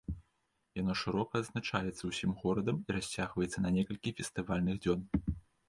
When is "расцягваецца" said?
2.99-3.57